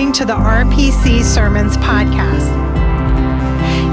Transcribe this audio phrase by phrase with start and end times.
[0.00, 2.48] Listening to the RPC Sermons Podcast.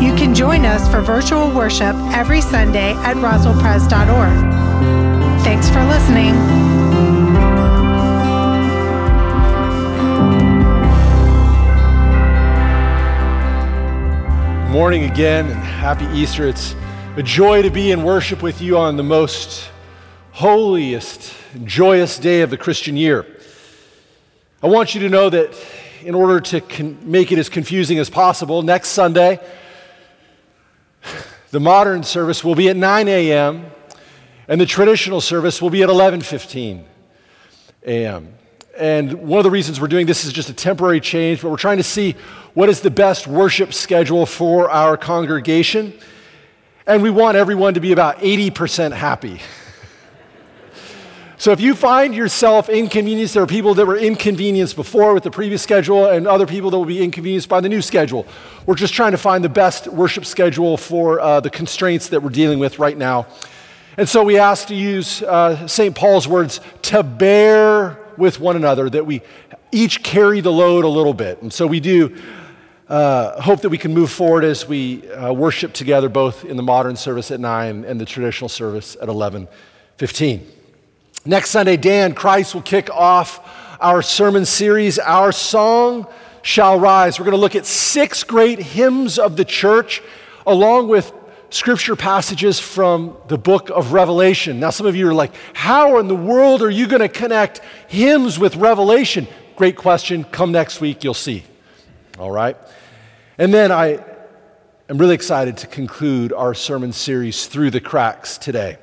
[0.02, 5.44] You can join us for virtual worship every Sunday at roswellpres.org.
[5.44, 6.34] Thanks for listening.
[14.72, 16.48] morning again and happy Easter.
[16.48, 16.74] It's
[17.18, 19.70] a joy to be in worship with you on the most
[20.32, 21.34] holiest,
[21.66, 23.26] joyous day of the Christian year.
[24.64, 25.54] I want you to know that
[26.04, 29.40] in order to con- make it as confusing as possible, next Sunday,
[31.52, 33.66] the modern service will be at 9 a.m.
[34.48, 36.84] and the traditional service will be at 11:15
[37.86, 38.34] a.m.
[38.78, 41.58] And one of the reasons we're doing this is just a temporary change, but we're
[41.58, 42.16] trying to see
[42.54, 45.94] what is the best worship schedule for our congregation.
[46.86, 49.42] And we want everyone to be about 80% happy.
[51.40, 55.30] So if you find yourself inconvenienced, there are people that were inconvenienced before with the
[55.30, 58.26] previous schedule and other people that will be inconvenienced by the new schedule.
[58.66, 62.32] We're just trying to find the best worship schedule for uh, the constraints that we're
[62.32, 63.28] dealing with right now.
[63.98, 65.96] And so we ask to use uh, St.
[65.96, 69.22] Paul's words to bear with one another, that we
[69.72, 71.44] each carry the load a little bit.
[71.44, 72.18] And so we do
[72.90, 76.64] uh, hope that we can move forward as we uh, worship together both in the
[76.64, 80.57] modern service at 9 and the traditional service at 11:15.
[81.28, 83.46] Next Sunday, Dan Christ will kick off
[83.82, 86.08] our sermon series, Our Song
[86.42, 87.20] Shall Rise.
[87.20, 90.02] We're going to look at six great hymns of the church,
[90.46, 91.12] along with
[91.50, 94.62] scripture passages from the book of Revelation.
[94.62, 97.60] Now, some of you are like, How in the world are you going to connect
[97.90, 99.28] hymns with Revelation?
[99.58, 100.24] Great question.
[100.24, 101.44] Come next week, you'll see.
[102.18, 102.56] All right?
[103.38, 104.02] And then I
[104.88, 108.78] am really excited to conclude our sermon series, Through the Cracks, today.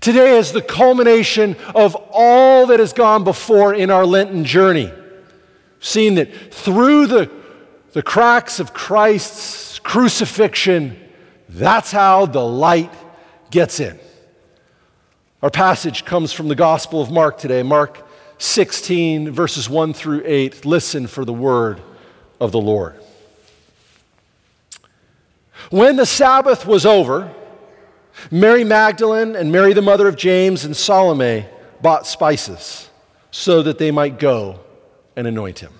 [0.00, 4.92] Today is the culmination of all that has gone before in our Lenten journey.
[5.80, 7.30] Seeing that through the,
[7.92, 10.96] the cracks of Christ's crucifixion,
[11.48, 12.92] that's how the light
[13.50, 13.98] gets in.
[15.42, 18.06] Our passage comes from the Gospel of Mark today, Mark
[18.38, 20.64] 16, verses 1 through 8.
[20.64, 21.80] Listen for the word
[22.40, 23.00] of the Lord.
[25.70, 27.32] When the Sabbath was over,
[28.30, 31.46] Mary Magdalene and Mary, the mother of James, and Salome
[31.80, 32.90] bought spices
[33.30, 34.60] so that they might go
[35.16, 35.72] and anoint him.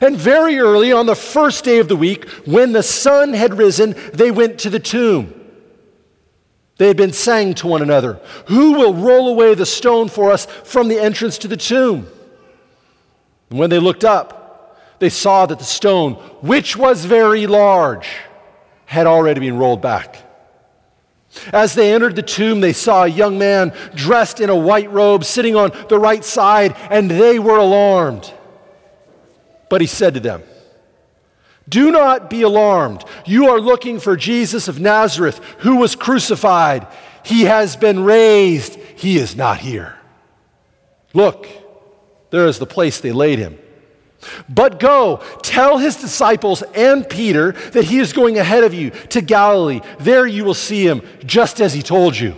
[0.00, 3.94] And very early on the first day of the week, when the sun had risen,
[4.12, 5.32] they went to the tomb.
[6.78, 10.46] They had been saying to one another, Who will roll away the stone for us
[10.46, 12.06] from the entrance to the tomb?
[13.50, 18.08] And when they looked up, they saw that the stone, which was very large,
[18.86, 20.25] had already been rolled back.
[21.52, 25.24] As they entered the tomb, they saw a young man dressed in a white robe
[25.24, 28.32] sitting on the right side, and they were alarmed.
[29.68, 30.42] But he said to them,
[31.68, 33.04] Do not be alarmed.
[33.24, 36.86] You are looking for Jesus of Nazareth, who was crucified.
[37.24, 38.76] He has been raised.
[38.96, 39.96] He is not here.
[41.12, 41.48] Look,
[42.30, 43.58] there is the place they laid him.
[44.48, 49.20] But go, tell his disciples and Peter that he is going ahead of you to
[49.20, 49.80] Galilee.
[50.00, 52.34] There you will see him, just as he told you.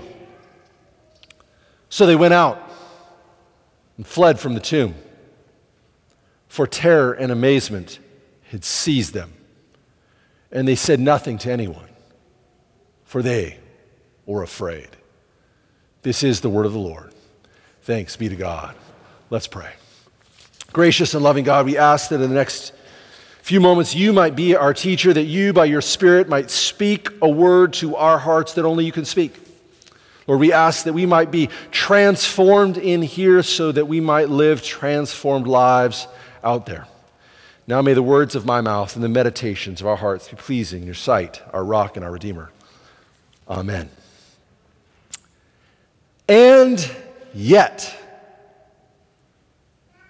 [1.89, 2.61] So they went out
[3.97, 4.95] and fled from the tomb,
[6.49, 7.99] for terror and amazement
[8.51, 9.33] had seized them.
[10.51, 11.89] And they said nothing to anyone,
[13.05, 13.59] for they
[14.27, 14.89] were afraid.
[16.03, 17.13] This is the word of the Lord.
[17.83, 18.75] Thanks be to God.
[19.31, 19.73] Let's pray.
[20.73, 22.73] Gracious and loving God, we ask that in the next
[23.41, 27.29] few moments you might be our teacher, that you, by your Spirit, might speak a
[27.29, 29.35] word to our hearts that only you can speak.
[30.27, 34.63] Lord, we ask that we might be transformed in here so that we might live
[34.63, 36.07] transformed lives
[36.45, 36.87] out there.
[37.67, 40.83] Now may the words of my mouth and the meditations of our hearts be pleasing
[40.83, 42.51] in your sight, our rock and our redeemer.
[43.49, 43.89] Amen.
[46.29, 46.91] And
[47.33, 47.97] yet,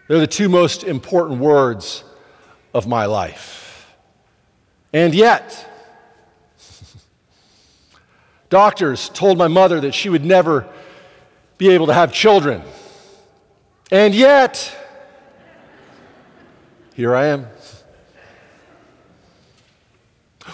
[0.08, 2.02] they're the two most important words
[2.72, 3.94] of my life.
[4.92, 5.70] And yet,
[8.48, 10.66] doctors told my mother that she would never
[11.58, 12.62] be able to have children.
[13.90, 14.74] And yet,
[16.94, 17.46] here I am.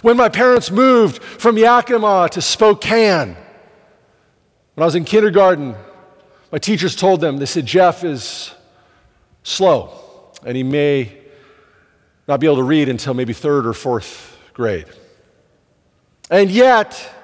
[0.02, 3.36] When my parents moved from Yakima to Spokane,
[4.74, 5.76] when I was in kindergarten,
[6.50, 8.52] my teachers told them, they said, Jeff is
[9.44, 11.16] slow, and he may
[12.26, 14.86] not be able to read until maybe third or fourth grade.
[16.30, 17.14] And yet,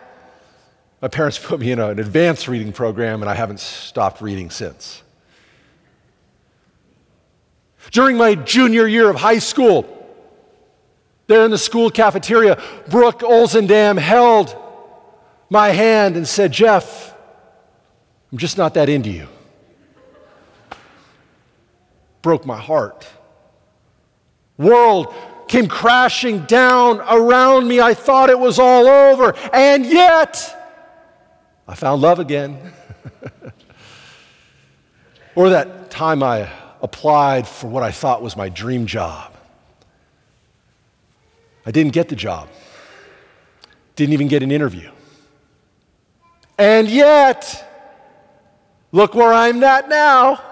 [1.02, 5.02] my parents put me in an advanced reading program, and I haven't stopped reading since.
[7.90, 9.96] During my junior year of high school,
[11.26, 14.54] there in the school cafeteria, Brooke Olzendam held
[15.48, 17.14] my hand and said, Jeff,
[18.30, 19.28] I'm just not that into you.
[22.22, 23.08] Broke my heart.
[24.58, 25.14] World
[25.48, 27.80] came crashing down around me.
[27.80, 29.34] I thought it was all over.
[29.52, 30.56] And yet,
[31.66, 32.72] I found love again.
[35.34, 36.48] or that time I
[36.82, 39.32] applied for what I thought was my dream job.
[41.66, 42.48] I didn't get the job,
[43.96, 44.90] didn't even get an interview.
[46.58, 47.66] And yet,
[48.92, 50.49] look where I'm at now.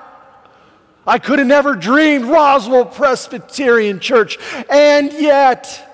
[1.09, 4.39] I could have never dreamed Roswell Presbyterian Church.
[4.71, 5.85] And yet,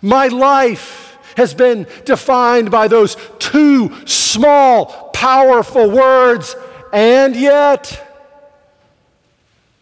[0.00, 6.54] my life has been defined by those two small, powerful words.
[6.92, 8.02] And yet,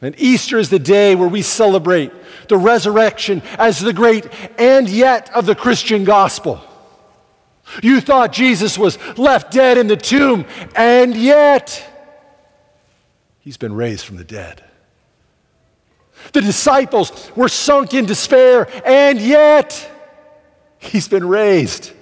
[0.00, 2.12] and Easter is the day where we celebrate
[2.48, 4.28] the resurrection as the great
[4.58, 6.60] and yet of the Christian gospel.
[7.82, 10.44] You thought Jesus was left dead in the tomb,
[10.76, 11.93] and yet,
[13.44, 14.64] He's been raised from the dead.
[16.32, 19.90] The disciples were sunk in despair, and yet
[20.78, 21.92] he's been raised.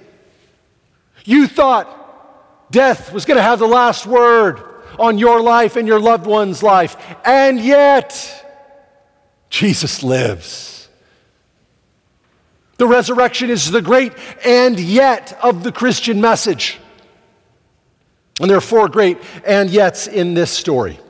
[1.25, 4.63] You thought death was going to have the last word
[5.01, 8.47] on your life and your loved one's life, and yet
[9.51, 10.89] Jesus lives.
[12.77, 14.13] The resurrection is the great
[14.45, 16.79] and yet of the Christian message.
[18.41, 21.01] And there are four great and yets in this story.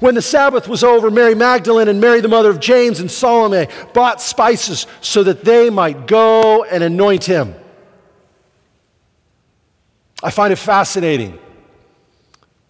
[0.00, 3.68] When the Sabbath was over, Mary Magdalene and Mary, the mother of James and Salome,
[3.92, 7.54] bought spices so that they might go and anoint him.
[10.22, 11.38] I find it fascinating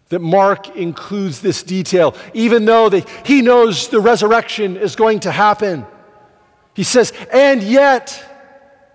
[0.08, 2.90] that Mark includes this detail, even though
[3.24, 5.86] he knows the resurrection is going to happen.
[6.74, 8.22] He says, and yet,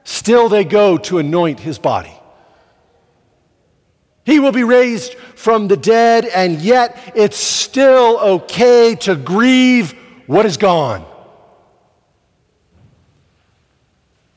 [0.03, 2.13] still they go to anoint his body.
[4.23, 9.93] He will be raised from the dead, and yet it's still okay to grieve
[10.27, 11.05] what is gone.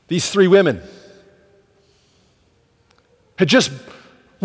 [0.07, 0.81] These three women
[3.37, 3.71] had just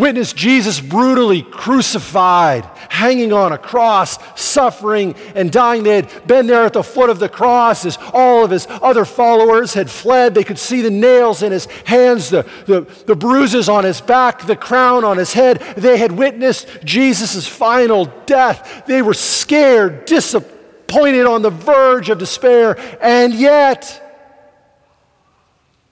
[0.01, 5.83] witnessed Jesus brutally crucified, hanging on a cross, suffering and dying.
[5.83, 9.05] They had been there at the foot of the cross as all of his other
[9.05, 10.33] followers had fled.
[10.33, 14.47] They could see the nails in his hands, the, the, the bruises on his back,
[14.47, 15.59] the crown on his head.
[15.77, 18.83] They had witnessed Jesus' final death.
[18.87, 24.01] They were scared, disappointed, on the verge of despair, and yet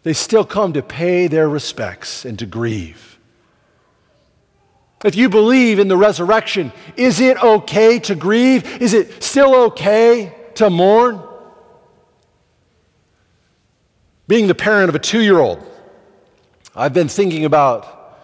[0.02, 3.09] they still come to pay their respects and to grieve.
[5.06, 8.82] If you believe in the resurrection, is it okay to grieve?
[8.82, 11.22] Is it still okay to mourn?
[14.28, 15.66] Being the parent of a two year old,
[16.76, 18.18] I've been thinking about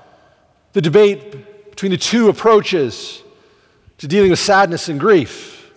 [0.74, 3.24] the debate between the two approaches
[3.98, 5.72] to dealing with sadness and grief.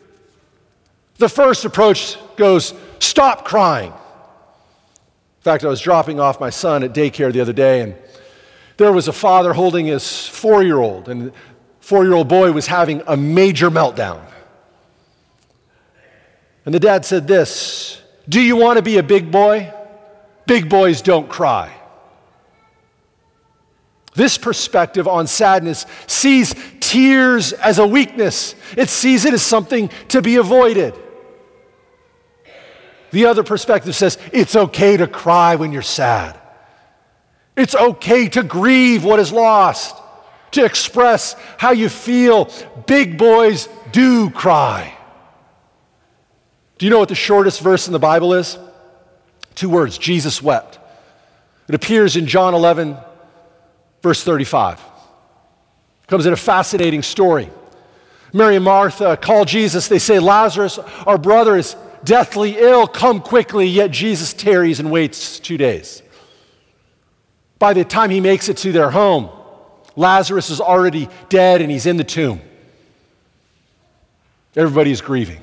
[1.16, 3.92] The first approach goes, stop crying.
[3.92, 7.94] In fact, I was dropping off my son at daycare the other day, and
[8.78, 11.32] there was a father holding his four year old, and the
[11.80, 14.24] four year old boy was having a major meltdown.
[16.64, 19.72] And the dad said this Do you want to be a big boy?
[20.46, 21.74] Big boys don't cry.
[24.14, 30.22] This perspective on sadness sees tears as a weakness, it sees it as something to
[30.22, 30.94] be avoided.
[33.10, 36.38] The other perspective says it's okay to cry when you're sad.
[37.58, 39.96] It's okay to grieve what is lost,
[40.52, 42.48] to express how you feel.
[42.86, 44.96] Big boys do cry.
[46.78, 48.56] Do you know what the shortest verse in the Bible is?
[49.56, 50.78] Two words Jesus wept.
[51.66, 52.96] It appears in John 11,
[54.02, 54.78] verse 35.
[54.78, 57.50] It comes in a fascinating story.
[58.32, 59.88] Mary and Martha call Jesus.
[59.88, 61.74] They say, Lazarus, our brother, is
[62.04, 62.86] deathly ill.
[62.86, 63.66] Come quickly.
[63.66, 66.02] Yet Jesus tarries and waits two days.
[67.58, 69.30] By the time he makes it to their home,
[69.96, 72.40] Lazarus is already dead and he's in the tomb.
[74.54, 75.40] Everybody is grieving.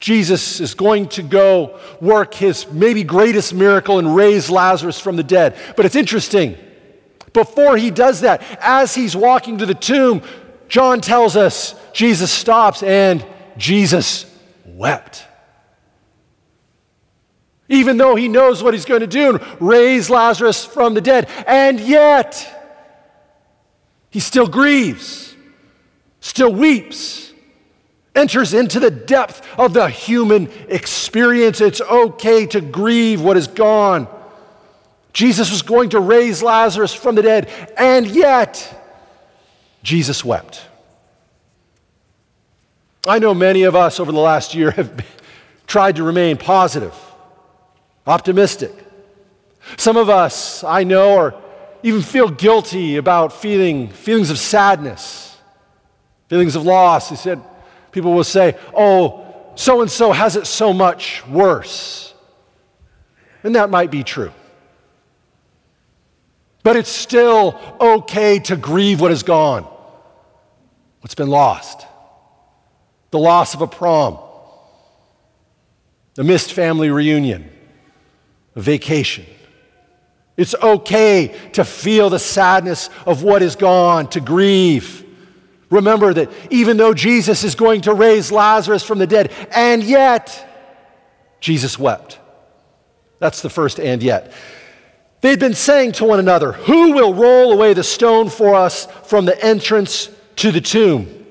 [0.00, 5.22] Jesus is going to go work his maybe greatest miracle and raise Lazarus from the
[5.22, 5.56] dead.
[5.76, 6.56] But it's interesting.
[7.32, 10.22] Before he does that, as he's walking to the tomb,
[10.68, 13.24] John tells us Jesus stops and
[13.56, 14.26] Jesus
[14.66, 15.26] wept
[17.68, 21.28] even though he knows what he's going to do raise Lazarus from the dead.
[21.46, 22.50] And yet,
[24.10, 25.34] he still grieves,
[26.20, 27.32] still weeps.
[28.14, 31.60] enters into the depth of the human experience.
[31.60, 34.06] It's okay to grieve what is gone.
[35.12, 38.82] Jesus was going to raise Lazarus from the dead, and yet
[39.82, 40.62] Jesus wept.
[43.06, 45.04] I know many of us over the last year have
[45.66, 46.94] tried to remain positive,
[48.06, 48.72] optimistic.
[49.76, 51.42] Some of us, I know, or
[51.82, 55.36] even feel guilty about feeling feelings of sadness,
[56.28, 57.08] feelings of loss.
[57.08, 57.40] He said,
[57.92, 62.14] people will say, oh, so and so has it so much worse.
[63.42, 64.32] And that might be true.
[66.62, 69.68] But it's still okay to grieve what is gone,
[71.00, 71.86] what's been lost.
[73.10, 74.18] The loss of a prom,
[76.14, 77.48] the missed family reunion,
[78.54, 79.26] vacation,
[80.36, 85.04] it's okay to feel the sadness of what is gone, to grieve.
[85.70, 90.50] Remember that even though Jesus is going to raise Lazarus from the dead, and yet
[91.40, 92.18] Jesus wept.
[93.18, 94.32] That's the first and yet.
[95.20, 99.24] They'd been saying to one another, Who will roll away the stone for us from
[99.24, 101.23] the entrance to the tomb?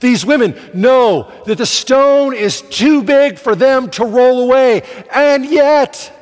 [0.00, 5.44] These women know that the stone is too big for them to roll away, and
[5.44, 6.12] yet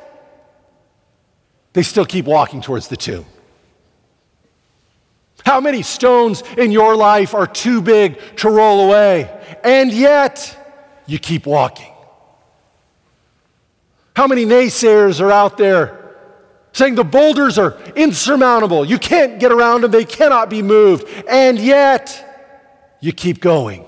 [1.73, 3.25] they still keep walking towards the tomb.
[5.45, 9.29] How many stones in your life are too big to roll away,
[9.63, 10.57] and yet
[11.05, 11.91] you keep walking?
[14.15, 16.15] How many naysayers are out there
[16.71, 18.85] saying the boulders are insurmountable?
[18.85, 22.24] You can't get around them, they cannot be moved, and yet
[23.05, 23.85] you keep going.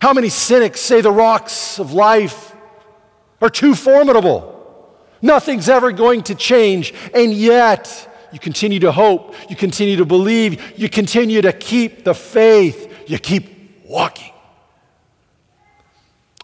[0.00, 2.52] How many cynics say the rocks of life
[3.40, 4.56] are too formidable?
[5.22, 6.92] Nothing's ever going to change.
[7.14, 12.14] And yet, you continue to hope, you continue to believe, you continue to keep the
[12.14, 14.32] faith, you keep walking.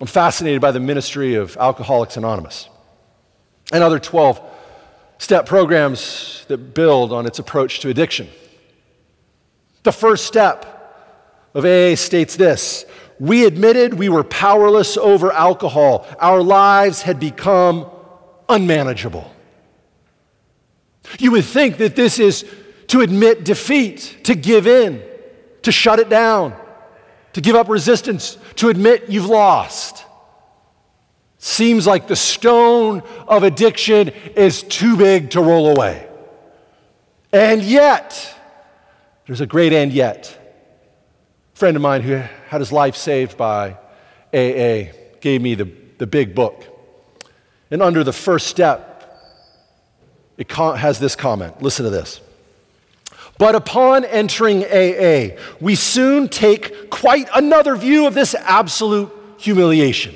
[0.00, 2.68] I'm fascinated by the ministry of Alcoholics Anonymous
[3.72, 4.40] and other 12
[5.18, 8.28] step programs that build on its approach to addiction.
[9.82, 10.75] The first step
[11.56, 12.84] of AA states this
[13.18, 17.90] We admitted we were powerless over alcohol, our lives had become
[18.48, 19.32] unmanageable.
[21.18, 22.44] You would think that this is
[22.88, 25.02] to admit defeat, to give in,
[25.62, 26.54] to shut it down,
[27.32, 30.04] to give up resistance, to admit you've lost.
[31.38, 36.06] Seems like the stone of addiction is too big to roll away.
[37.32, 38.34] And yet,
[39.26, 40.35] there's a great and yet.
[41.56, 43.78] Friend of mine who had his life saved by
[44.30, 46.62] AA gave me the, the big book.
[47.70, 49.10] And under the first step,
[50.36, 51.62] it has this comment.
[51.62, 52.20] Listen to this.
[53.38, 60.14] But upon entering AA, we soon take quite another view of this absolute humiliation.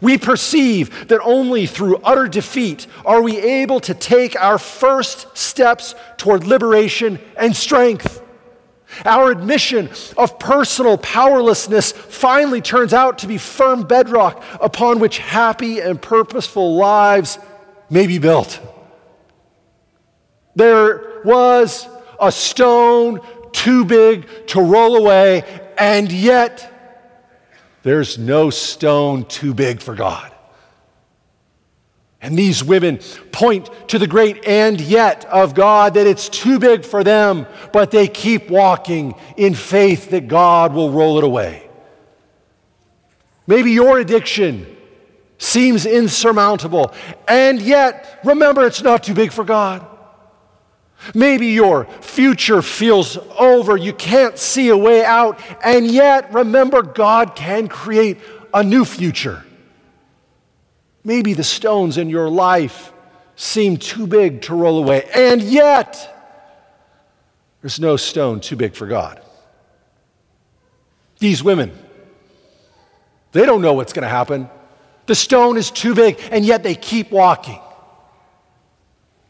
[0.00, 5.96] We perceive that only through utter defeat are we able to take our first steps
[6.18, 8.22] toward liberation and strength.
[9.04, 15.80] Our admission of personal powerlessness finally turns out to be firm bedrock upon which happy
[15.80, 17.38] and purposeful lives
[17.90, 18.60] may be built.
[20.54, 21.86] There was
[22.20, 23.20] a stone
[23.52, 25.44] too big to roll away,
[25.78, 26.72] and yet
[27.82, 30.32] there's no stone too big for God.
[32.26, 32.98] And these women
[33.30, 37.92] point to the great and yet of God that it's too big for them, but
[37.92, 41.70] they keep walking in faith that God will roll it away.
[43.46, 44.66] Maybe your addiction
[45.38, 46.92] seems insurmountable,
[47.28, 49.86] and yet remember it's not too big for God.
[51.14, 57.36] Maybe your future feels over, you can't see a way out, and yet remember God
[57.36, 58.18] can create
[58.52, 59.45] a new future.
[61.06, 62.92] Maybe the stones in your life
[63.36, 66.12] seem too big to roll away, and yet
[67.62, 69.20] there's no stone too big for God.
[71.20, 71.70] These women,
[73.30, 74.50] they don't know what's going to happen.
[75.06, 77.60] The stone is too big, and yet they keep walking.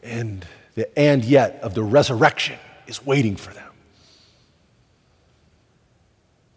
[0.01, 0.43] And
[0.73, 2.57] the and yet of the resurrection
[2.87, 3.71] is waiting for them.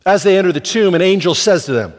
[0.06, 1.92] As they enter the tomb, an angel says to them,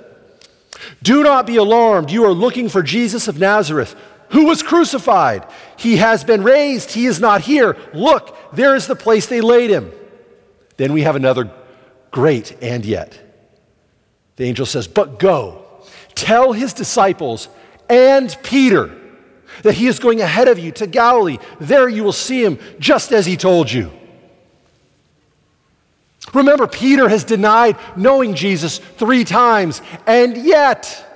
[1.02, 2.12] do not be alarmed.
[2.12, 3.96] You are looking for Jesus of Nazareth,
[4.30, 5.46] who was crucified.
[5.78, 6.92] He has been raised.
[6.92, 7.78] He is not here.
[7.94, 9.92] Look, there is the place they laid him.
[10.78, 11.52] Then we have another
[12.12, 13.20] great and yet.
[14.38, 15.66] The angel says, But go,
[16.16, 17.50] tell his disciples
[17.90, 18.98] and Peter
[19.64, 21.38] that he is going ahead of you to Galilee.
[21.60, 23.92] There you will see him just as he told you.
[26.34, 31.08] Remember, Peter has denied knowing Jesus three times, and yet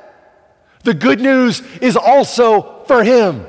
[0.84, 3.46] the good news is also for him.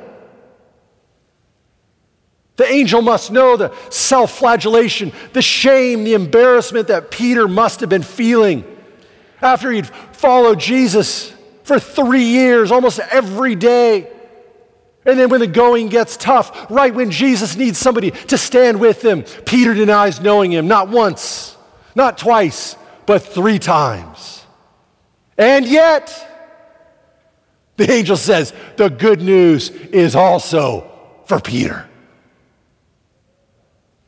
[2.56, 7.90] The angel must know the self flagellation, the shame, the embarrassment that Peter must have
[7.90, 8.64] been feeling
[9.42, 11.32] after he'd followed Jesus
[11.64, 14.10] for three years, almost every day.
[15.06, 19.04] And then when the going gets tough, right when Jesus needs somebody to stand with
[19.04, 21.56] him, Peter denies knowing him not once,
[21.94, 24.44] not twice, but three times.
[25.38, 26.12] And yet,
[27.76, 30.90] the angel says, the good news is also
[31.26, 31.88] for Peter.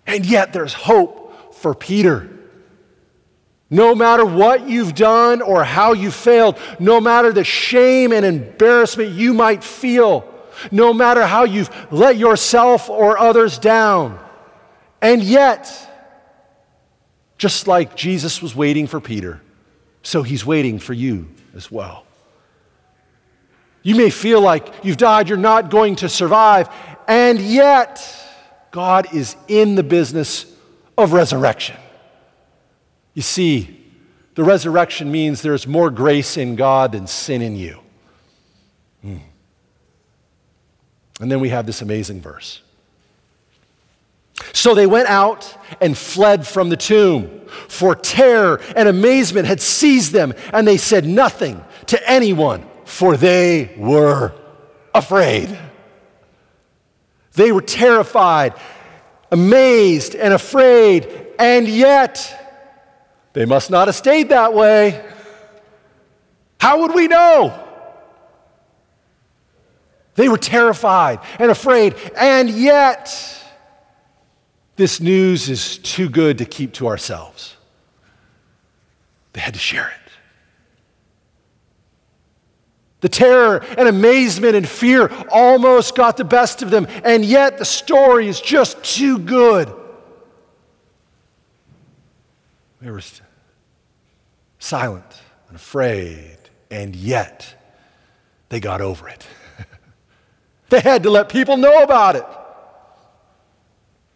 [0.06, 2.28] And yet there's hope for Peter.
[3.70, 9.10] No matter what you've done or how you failed, no matter the shame and embarrassment
[9.10, 10.27] you might feel,
[10.70, 14.18] no matter how you've let yourself or others down,
[15.00, 15.72] and yet,
[17.36, 19.40] just like Jesus was waiting for Peter,
[20.02, 22.04] so he's waiting for you as well.
[23.82, 26.68] You may feel like you've died, you're not going to survive,
[27.06, 28.04] and yet,
[28.70, 30.46] God is in the business
[30.96, 31.76] of resurrection.
[33.14, 33.74] You see,
[34.34, 37.80] the resurrection means there's more grace in God than sin in you.
[39.02, 39.16] Hmm.
[41.20, 42.62] And then we have this amazing verse.
[44.52, 50.12] So they went out and fled from the tomb, for terror and amazement had seized
[50.12, 54.32] them, and they said nothing to anyone, for they were
[54.94, 55.58] afraid.
[57.32, 58.54] They were terrified,
[59.30, 61.08] amazed, and afraid,
[61.38, 62.34] and yet
[63.32, 65.04] they must not have stayed that way.
[66.60, 67.67] How would we know?
[70.18, 73.08] They were terrified and afraid, and yet
[74.74, 77.56] this news is too good to keep to ourselves.
[79.32, 80.12] They had to share it.
[83.00, 87.64] The terror and amazement and fear almost got the best of them, and yet the
[87.64, 89.72] story is just too good.
[92.82, 93.02] They were
[94.58, 96.38] silent and afraid,
[96.72, 97.54] and yet
[98.48, 99.24] they got over it.
[100.70, 102.26] They had to let people know about it.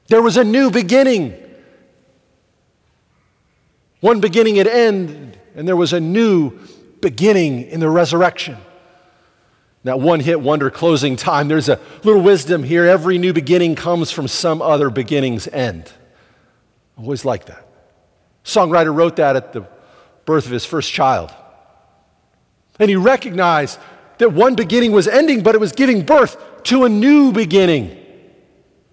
[0.08, 1.34] There was a new beginning.
[4.00, 6.58] One beginning had ended, and there was a new
[7.00, 8.56] beginning in the resurrection.
[9.84, 11.48] That one hit wonder closing time.
[11.48, 12.84] There's a little wisdom here.
[12.84, 15.90] Every new beginning comes from some other beginning's end.
[16.96, 17.66] I always like that.
[18.44, 19.66] Songwriter wrote that at the
[20.24, 21.32] birth of his first child.
[22.78, 23.78] And he recognized
[24.22, 27.98] that one beginning was ending, but it was giving birth to a new beginning.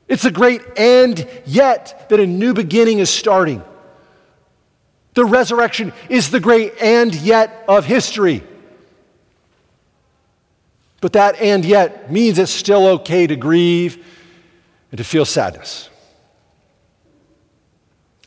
[0.07, 3.61] It's a great and yet that a new beginning is starting.
[5.13, 8.43] The resurrection is the great and yet of history.
[10.99, 14.03] But that and yet means it's still okay to grieve
[14.91, 15.91] and to feel sadness.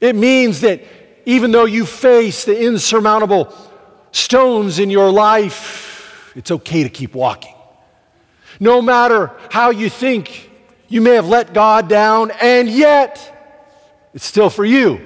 [0.00, 0.84] It means that
[1.26, 3.52] even though you face the insurmountable
[4.12, 5.91] stones in your life,
[6.34, 7.54] it's okay to keep walking.
[8.60, 10.50] No matter how you think
[10.88, 13.28] you may have let God down, and yet
[14.12, 15.00] it's still for you.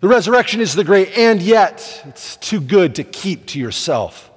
[0.00, 4.30] The resurrection is the great, and yet it's too good to keep to yourself.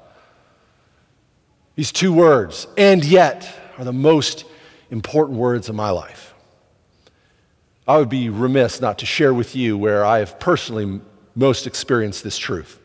[1.75, 4.45] These two words, and yet, are the most
[4.91, 6.33] important words of my life.
[7.87, 11.01] I would be remiss not to share with you where I have personally
[11.35, 12.79] most experienced this truth.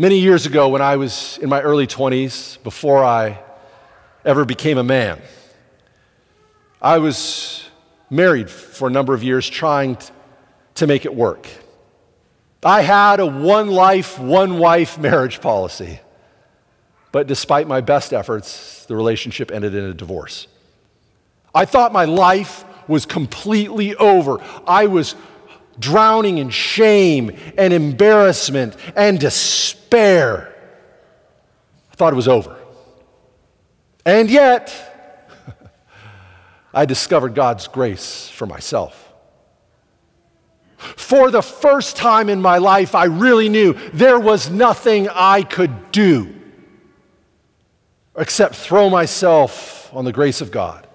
[0.00, 3.40] Many years ago, when I was in my early 20s, before I
[4.24, 5.20] ever became a man,
[6.80, 7.68] I was
[8.08, 9.98] married for a number of years trying
[10.76, 11.48] to make it work.
[12.62, 15.98] I had a one life, one wife marriage policy.
[17.10, 20.46] But despite my best efforts, the relationship ended in a divorce.
[21.52, 24.38] I thought my life was completely over.
[24.64, 25.16] I was
[25.78, 30.54] drowning in shame and embarrassment and despair.
[31.92, 32.56] I thought it was over.
[34.04, 34.74] And yet,
[36.74, 39.04] I discovered God's grace for myself.
[40.78, 45.90] For the first time in my life, I really knew there was nothing I could
[45.90, 46.34] do
[48.16, 50.86] except throw myself on the grace of God.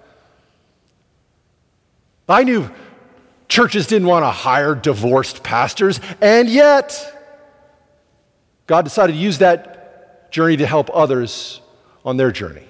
[2.28, 2.70] I knew
[3.54, 6.90] churches didn't want to hire divorced pastors, and yet
[8.66, 11.60] God decided to use that journey to help others
[12.04, 12.66] on their journey.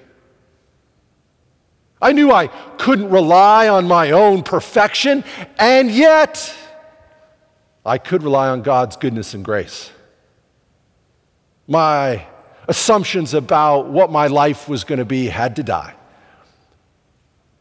[1.99, 5.23] I knew I couldn't rely on my own perfection,
[5.57, 6.55] and yet
[7.83, 9.89] I could rely on God's goodness and grace.
[11.67, 12.27] My
[12.67, 15.95] assumptions about what my life was going to be had to die.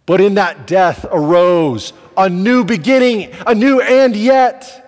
[0.05, 4.81] But in that death arose a new beginning, a new and yet.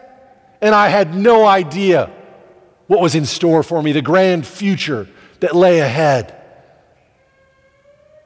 [0.61, 2.11] And I had no idea
[2.87, 5.09] what was in store for me, the grand future
[5.41, 6.33] that lay ahead.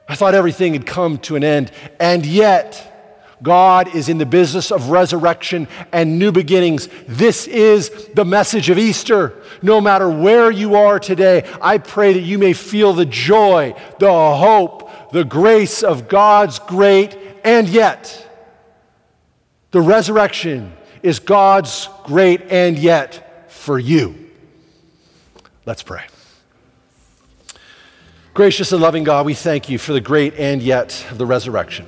[0.07, 2.87] I thought everything had come to an end, and yet
[3.41, 6.89] God is in the business of resurrection and new beginnings.
[7.07, 9.41] This is the message of Easter.
[9.61, 14.11] No matter where you are today, I pray that you may feel the joy, the
[14.11, 18.27] hope, the grace of God's great and yet.
[19.71, 24.29] The resurrection is God's great and yet for you.
[25.65, 26.03] Let's pray.
[28.33, 31.85] Gracious and loving God, we thank you for the great and yet of the resurrection.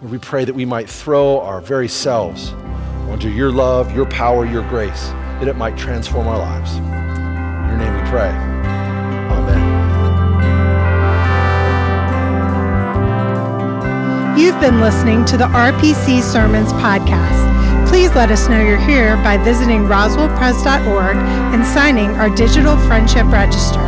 [0.00, 2.52] Lord, we pray that we might throw our very selves
[3.10, 6.76] onto your love, your power, your grace, that it might transform our lives.
[6.76, 8.53] In your name we pray.
[14.64, 17.86] Been listening to the RPC Sermons podcast.
[17.86, 23.86] Please let us know you're here by visiting roswellpres.org and signing our digital friendship register.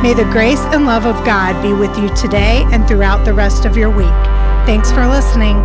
[0.00, 3.64] May the grace and love of God be with you today and throughout the rest
[3.64, 4.06] of your week.
[4.64, 5.56] Thanks for listening.